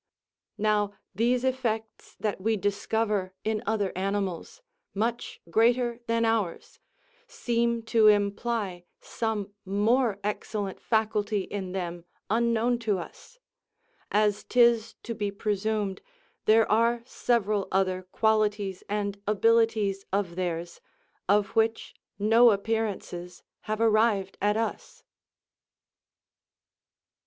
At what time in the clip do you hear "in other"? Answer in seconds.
3.43-3.95